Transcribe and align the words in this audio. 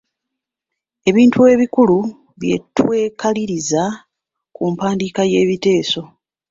Ebintu 1.09 1.39
ebikulu 1.53 1.97
bye 2.39 2.55
twekaliriza 2.77 3.83
ku 4.55 4.63
mpandiika 4.73 5.21
y'ebiteeso. 5.31 6.01